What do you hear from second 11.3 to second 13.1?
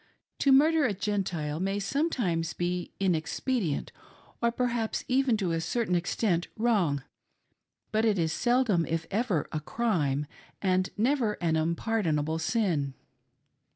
an unpardonable sin.